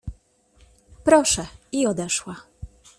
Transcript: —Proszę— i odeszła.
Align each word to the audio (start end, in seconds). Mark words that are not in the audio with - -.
—Proszę— 1.05 1.47
i 1.77 1.87
odeszła. 1.87 2.35